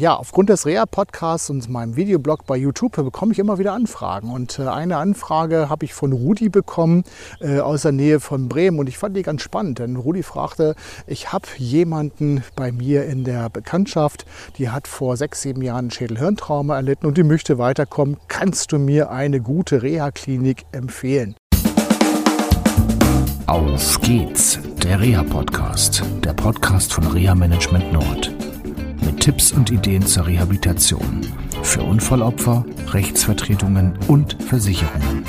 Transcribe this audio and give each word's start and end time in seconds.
Ja, 0.00 0.14
aufgrund 0.14 0.48
des 0.48 0.64
Reha-Podcasts 0.64 1.50
und 1.50 1.68
meinem 1.68 1.96
Videoblog 1.96 2.46
bei 2.46 2.56
YouTube 2.56 2.92
bekomme 2.92 3.32
ich 3.32 3.40
immer 3.40 3.58
wieder 3.58 3.72
Anfragen. 3.72 4.30
Und 4.30 4.60
äh, 4.60 4.68
eine 4.68 4.96
Anfrage 4.96 5.68
habe 5.68 5.84
ich 5.84 5.92
von 5.92 6.12
Rudi 6.12 6.50
bekommen 6.50 7.02
äh, 7.40 7.58
aus 7.58 7.82
der 7.82 7.90
Nähe 7.90 8.20
von 8.20 8.48
Bremen. 8.48 8.78
Und 8.78 8.88
ich 8.88 8.96
fand 8.96 9.16
die 9.16 9.22
ganz 9.22 9.42
spannend, 9.42 9.80
denn 9.80 9.96
Rudi 9.96 10.22
fragte, 10.22 10.76
ich 11.08 11.32
habe 11.32 11.48
jemanden 11.56 12.44
bei 12.54 12.70
mir 12.70 13.06
in 13.06 13.24
der 13.24 13.50
Bekanntschaft, 13.50 14.24
die 14.56 14.70
hat 14.70 14.86
vor 14.86 15.16
sechs, 15.16 15.42
sieben 15.42 15.62
Jahren 15.62 15.90
Schädelhirntrauma 15.90 16.76
erlitten 16.76 17.06
und 17.06 17.18
die 17.18 17.24
möchte 17.24 17.58
weiterkommen. 17.58 18.18
Kannst 18.28 18.70
du 18.70 18.78
mir 18.78 19.10
eine 19.10 19.40
gute 19.40 19.82
Reha-Klinik 19.82 20.64
empfehlen? 20.70 21.34
Auf 23.48 24.00
geht's, 24.00 24.60
der 24.80 25.00
Reha-Podcast, 25.00 26.04
der 26.22 26.34
Podcast 26.34 26.92
von 26.92 27.04
Reha 27.08 27.34
Management 27.34 27.92
Nord 27.92 28.37
Tipps 29.28 29.52
und 29.52 29.70
Ideen 29.70 30.06
zur 30.06 30.26
Rehabilitation 30.26 31.20
für 31.62 31.82
Unfallopfer, 31.82 32.64
Rechtsvertretungen 32.94 33.98
und 34.08 34.42
Versicherungen. 34.42 35.22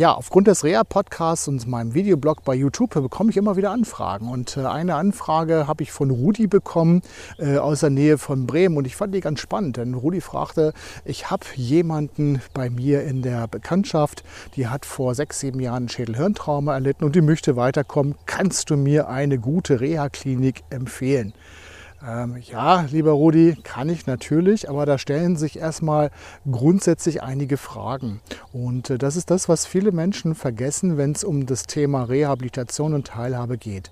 Ja, 0.00 0.14
aufgrund 0.14 0.46
des 0.46 0.64
Reha-Podcasts 0.64 1.46
und 1.46 1.68
meinem 1.68 1.92
Videoblog 1.92 2.42
bei 2.42 2.54
YouTube 2.54 2.94
bekomme 2.94 3.28
ich 3.28 3.36
immer 3.36 3.58
wieder 3.58 3.70
Anfragen. 3.70 4.30
Und 4.30 4.56
äh, 4.56 4.60
eine 4.60 4.94
Anfrage 4.94 5.66
habe 5.66 5.82
ich 5.82 5.92
von 5.92 6.08
Rudi 6.08 6.46
bekommen 6.46 7.02
äh, 7.36 7.58
aus 7.58 7.80
der 7.80 7.90
Nähe 7.90 8.16
von 8.16 8.46
Bremen. 8.46 8.78
Und 8.78 8.86
ich 8.86 8.96
fand 8.96 9.14
die 9.14 9.20
ganz 9.20 9.40
spannend, 9.40 9.76
denn 9.76 9.92
Rudi 9.92 10.22
fragte, 10.22 10.72
ich 11.04 11.30
habe 11.30 11.44
jemanden 11.54 12.40
bei 12.54 12.70
mir 12.70 13.04
in 13.04 13.20
der 13.20 13.46
Bekanntschaft, 13.46 14.24
die 14.56 14.68
hat 14.68 14.86
vor 14.86 15.14
sechs, 15.14 15.40
sieben 15.40 15.60
Jahren 15.60 15.90
Schädelhirntrauma 15.90 16.72
erlitten 16.72 17.04
und 17.04 17.14
die 17.14 17.20
möchte 17.20 17.56
weiterkommen. 17.56 18.14
Kannst 18.24 18.70
du 18.70 18.78
mir 18.78 19.10
eine 19.10 19.38
gute 19.38 19.82
Reha-Klinik 19.82 20.62
empfehlen? 20.70 21.34
Ähm, 22.06 22.38
ja, 22.42 22.86
lieber 22.90 23.12
Rudi, 23.12 23.56
kann 23.62 23.90
ich 23.90 24.06
natürlich, 24.06 24.70
aber 24.70 24.86
da 24.86 24.96
stellen 24.96 25.36
sich 25.36 25.58
erstmal 25.58 26.10
grundsätzlich 26.50 27.22
einige 27.22 27.58
Fragen. 27.58 28.20
Und 28.52 28.88
äh, 28.88 28.96
das 28.96 29.16
ist 29.16 29.30
das, 29.30 29.50
was 29.50 29.66
viele 29.66 29.92
Menschen 29.92 30.34
vergessen, 30.34 30.96
wenn 30.96 31.12
es 31.12 31.24
um 31.24 31.44
das 31.44 31.64
Thema 31.64 32.04
Rehabilitation 32.04 32.94
und 32.94 33.08
Teilhabe 33.08 33.58
geht. 33.58 33.90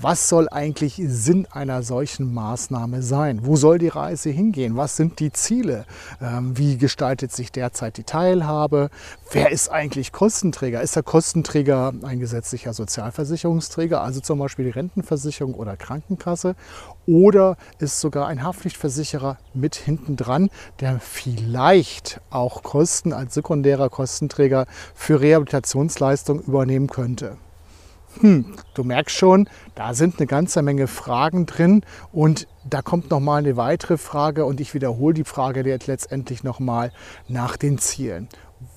Was 0.00 0.28
soll 0.28 0.48
eigentlich 0.50 1.00
Sinn 1.06 1.46
einer 1.50 1.82
solchen 1.82 2.34
Maßnahme 2.34 3.00
sein? 3.00 3.46
Wo 3.46 3.54
soll 3.56 3.78
die 3.78 3.88
Reise 3.88 4.30
hingehen? 4.30 4.76
Was 4.76 4.96
sind 4.96 5.20
die 5.20 5.32
Ziele? 5.32 5.86
Ähm, 6.20 6.58
wie 6.58 6.76
gestaltet 6.76 7.30
sich 7.32 7.52
derzeit 7.52 7.96
die 7.96 8.02
Teilhabe? 8.02 8.90
Wer 9.30 9.50
ist 9.50 9.70
eigentlich 9.70 10.10
Kostenträger? 10.10 10.82
Ist 10.82 10.96
der 10.96 11.04
Kostenträger 11.04 11.92
ein 12.02 12.18
gesetzlicher 12.18 12.72
Sozialversicherungsträger, 12.72 14.02
also 14.02 14.20
zum 14.20 14.40
Beispiel 14.40 14.64
die 14.64 14.72
Rentenversicherung 14.72 15.54
oder 15.54 15.76
Krankenkasse? 15.76 16.56
Oder 17.06 17.56
ist 17.78 18.00
sogar 18.00 18.26
ein 18.26 18.42
Haftpflichtversicherer 18.42 19.38
mit 19.54 19.76
hinten 19.76 20.16
dran, 20.16 20.50
der 20.80 20.98
vielleicht 20.98 22.20
auch 22.30 22.62
Kosten 22.64 23.12
als 23.12 23.34
sekundärer 23.34 23.90
Kostenträger 23.90 24.66
für 24.94 25.20
Rehabilitationsleistungen 25.20 26.42
übernehmen 26.42 26.88
könnte? 26.88 27.36
Hm, 28.20 28.54
du 28.74 28.84
merkst 28.84 29.16
schon, 29.16 29.48
da 29.74 29.94
sind 29.94 30.18
eine 30.18 30.26
ganze 30.26 30.62
Menge 30.62 30.86
Fragen 30.86 31.46
drin 31.46 31.82
und 32.12 32.46
da 32.68 32.80
kommt 32.80 33.10
noch 33.10 33.20
mal 33.20 33.38
eine 33.38 33.56
weitere 33.56 33.98
Frage 33.98 34.44
und 34.44 34.60
ich 34.60 34.74
wiederhole 34.74 35.14
die 35.14 35.24
Frage 35.24 35.66
jetzt 35.68 35.86
letztendlich 35.86 36.44
noch 36.44 36.60
mal 36.60 36.92
nach 37.28 37.56
den 37.56 37.78
Zielen. 37.78 38.28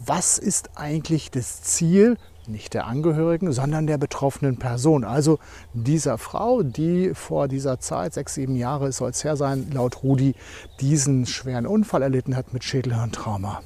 Was 0.06 0.38
ist 0.38 0.72
eigentlich 0.76 1.32
das 1.32 1.62
Ziel 1.62 2.18
nicht 2.48 2.74
der 2.74 2.88
Angehörigen, 2.88 3.52
sondern 3.52 3.88
der 3.88 3.98
betroffenen 3.98 4.58
Person. 4.58 5.04
Also 5.04 5.40
dieser 5.74 6.18
Frau, 6.18 6.64
die 6.64 7.14
vor 7.14 7.48
dieser 7.48 7.80
Zeit, 7.80 8.14
sechs, 8.14 8.36
sieben 8.36 8.56
Jahre 8.56 8.92
soll 8.92 9.10
es 9.10 9.24
her 9.24 9.36
sein, 9.36 9.70
laut 9.74 10.04
Rudi, 10.04 10.34
diesen 10.80 11.26
schweren 11.26 11.68
Unfall 11.68 12.02
erlitten 12.02 12.36
hat 12.36 12.54
mit 12.54 12.64
Schädelhirntrauma. 12.64 13.62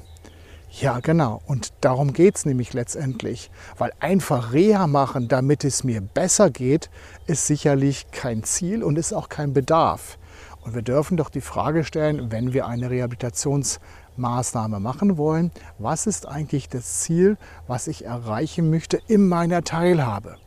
Ja, 0.80 1.00
genau. 1.02 1.42
Und 1.46 1.74
darum 1.82 2.14
geht 2.14 2.38
es 2.38 2.46
nämlich 2.46 2.74
letztendlich. 2.74 3.52
Weil 3.78 3.92
einfach 4.00 4.54
Reha 4.54 4.88
machen, 4.88 5.28
damit 5.28 5.66
es 5.66 5.84
mir 5.84 6.00
besser 6.00 6.50
geht, 6.50 6.90
ist 7.28 7.46
sicherlich 7.46 8.10
kein 8.12 8.44
Ziel 8.44 8.82
und 8.82 8.98
ist 8.98 9.12
auch 9.12 9.28
kein 9.28 9.54
Bedarf. 9.54 10.18
Und 10.62 10.74
wir 10.74 10.82
dürfen 10.82 11.18
doch 11.18 11.30
die 11.30 11.42
Frage 11.42 11.84
stellen, 11.84 12.32
wenn 12.32 12.54
wir 12.54 12.68
eine 12.68 12.90
Rehabilitationsmaßnahme 12.90 14.80
machen 14.80 15.18
wollen, 15.18 15.52
was 15.78 16.08
ist 16.08 16.28
eigentlich 16.28 16.70
das 16.70 17.02
Ziel, 17.02 17.38
was 17.68 17.88
ich 17.88 18.06
erreichen 18.06 18.70
möchte 18.70 19.00
in 19.08 19.28
meiner 19.28 19.64
Teilhabe? 19.64 20.38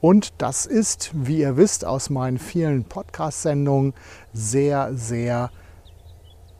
Und 0.00 0.34
das 0.38 0.66
ist, 0.66 1.10
wie 1.14 1.40
ihr 1.40 1.56
wisst 1.56 1.84
aus 1.84 2.08
meinen 2.08 2.38
vielen 2.38 2.84
Podcast-Sendungen, 2.84 3.94
sehr, 4.32 4.94
sehr 4.94 5.50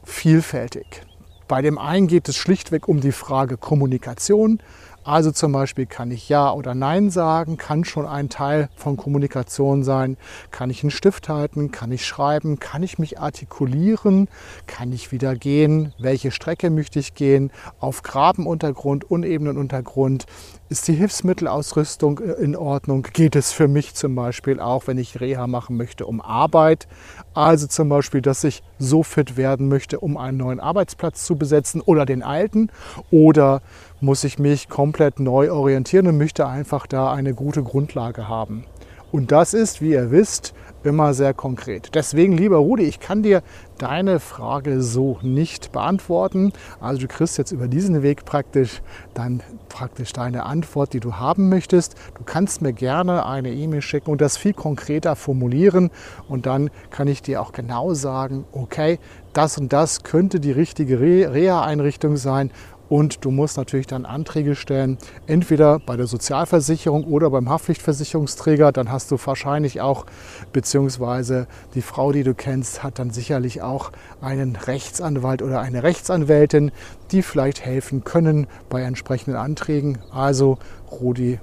vielfältig. 0.05 1.05
Bei 1.53 1.61
dem 1.61 1.77
einen 1.77 2.07
geht 2.07 2.31
es 2.31 2.37
schlichtweg 2.37 2.89
um 2.89 3.03
die 3.03 3.13
Frage 3.13 3.59
Kommunikation. 3.59 4.61
Also 5.05 5.33
zum 5.33 5.53
Beispiel 5.53 5.87
kann 5.87 6.11
ich 6.11 6.29
Ja 6.29 6.53
oder 6.53 6.75
Nein 6.75 7.11
sagen, 7.11 7.57
kann 7.57 7.85
schon 7.85 8.07
ein 8.07 8.29
Teil 8.29 8.69
von 8.77 8.97
Kommunikation 8.97 9.83
sein. 9.83 10.17
Kann 10.51 10.71
ich 10.71 10.83
einen 10.83 10.91
Stift 10.91 11.29
halten, 11.29 11.73
kann 11.73 11.91
ich 11.91 12.07
schreiben, 12.07 12.61
kann 12.61 12.83
ich 12.83 12.99
mich 12.99 13.19
artikulieren, 13.19 14.29
kann 14.67 14.93
ich 14.93 15.11
wieder 15.11 15.35
gehen, 15.35 15.93
welche 15.99 16.31
Strecke 16.31 16.71
möchte 16.71 16.99
ich 16.99 17.15
gehen, 17.15 17.51
auf 17.81 18.03
Grabenuntergrund, 18.03 19.11
unebenen 19.11 19.59
Untergrund, 19.59 20.27
ist 20.73 20.89
die 20.89 20.95
Hilfsmittelausrüstung 20.95 22.21
äh, 22.21 22.33
in 22.43 22.57
Ordnung? 22.57 23.07
Geht 23.13 23.37
es 23.37 23.53
für 23.53 23.69
mich 23.69 23.95
zum 23.95 24.15
Beispiel 24.15 24.59
auch, 24.59 24.87
wenn 24.87 24.97
ich 24.97 25.21
Reha 25.21 25.47
machen 25.47 25.77
möchte, 25.77 26.07
um 26.07 26.23
Arbeit? 26.23 26.89
Also 27.35 27.67
zum 27.67 27.91
Beispiel, 27.91 28.23
dass 28.23 28.43
ich 28.43 28.63
so 28.79 29.03
fit 29.03 29.37
werden 29.37 29.69
möchte, 29.69 30.01
um 30.01 30.17
einen 30.17 30.39
neuen 30.39 30.61
Arbeitsplatz 30.61 31.25
zu 31.25 31.37
besetzen 31.37 31.83
oder 31.83 32.07
den 32.07 32.23
alten? 32.23 32.71
Oder 33.11 33.61
muss 34.03 34.25
ich 34.25 34.39
mich 34.39 34.69
komplett 34.69 35.21
neu 35.21 35.53
orientieren 35.53 36.09
und 36.09 36.19
möchte 36.19 36.47
einfach 36.47 36.87
da 36.87 37.13
eine 37.13 37.35
gute 37.35 37.63
Grundlage 37.63 38.29
haben? 38.29 38.65
Und 39.13 39.31
das 39.31 39.53
ist, 39.53 39.83
wie 39.83 39.91
ihr 39.91 40.11
wisst, 40.11 40.55
immer 40.85 41.15
sehr 41.15 41.35
konkret. 41.35 41.91
Deswegen, 41.95 42.33
lieber 42.33 42.57
Rudi, 42.57 42.85
ich 42.85 42.99
kann 42.99 43.23
dir 43.23 43.43
deine 43.79 44.21
Frage 44.21 44.81
so 44.81 45.19
nicht 45.23 45.71
beantworten. 45.71 46.53
Also 46.81 47.03
du 47.03 47.09
kriegst 47.09 47.39
jetzt 47.39 47.53
über 47.53 47.69
diesen 47.69 48.03
Weg 48.03 48.25
praktisch 48.25 48.81
dann 49.15 49.43
praktisch 49.69 50.13
deine 50.13 50.45
Antwort, 50.45 50.95
die 50.95 51.01
du 51.01 51.17
haben 51.17 51.49
möchtest. 51.51 51.95
Du 52.17 52.25
kannst 52.25 52.63
mir 52.63 52.73
gerne 52.73 53.27
eine 53.27 53.53
E-Mail 53.53 53.83
schicken 53.83 54.11
und 54.11 54.21
das 54.21 54.37
viel 54.37 54.55
konkreter 54.55 55.15
formulieren 55.15 55.91
und 56.29 56.47
dann 56.47 56.71
kann 56.91 57.07
ich 57.07 57.23
dir 57.23 57.43
auch 57.43 57.53
genau 57.53 57.95
sagen, 57.95 58.45
okay, 58.53 58.99
das 59.35 59.59
und 59.59 59.73
das 59.73 60.03
könnte 60.03 60.41
die 60.41 60.53
richtige 60.53 61.01
Reha-Einrichtung 61.01 62.17
sein 62.17 62.51
und 62.89 63.25
du 63.25 63.31
musst 63.31 63.57
natürlich 63.57 63.87
dann 63.87 64.05
Anträge 64.05 64.55
stellen, 64.55 64.99
entweder 65.27 65.79
bei 65.79 65.97
der 65.97 66.07
Sozialversicherung 66.07 67.05
oder 67.05 67.31
beim 67.31 67.49
Haftpflichtversicherungsträger. 67.49 68.73
Dann 68.73 68.91
hast 68.91 69.11
du 69.11 69.17
wahrscheinlich 69.25 69.81
auch, 69.81 70.07
beziehungsweise 70.53 71.47
die 71.75 71.83
Frau, 71.83 72.13
die 72.13 72.23
du 72.23 72.35
kennst, 72.35 72.83
hat 72.83 72.99
dann 72.99 73.11
sicherlich 73.11 73.63
auch 73.63 73.93
einen 74.21 74.57
Rechtsanwalt 74.57 75.43
oder 75.43 75.61
eine 75.61 75.83
Rechtsanwältin, 75.83 76.71
die 77.11 77.23
vielleicht 77.23 77.65
helfen 77.65 78.05
können 78.05 78.47
bei 78.69 78.83
entsprechenden 78.83 79.37
Anträgen. 79.37 79.99
Also, 80.11 80.59
Rudi, 80.91 81.41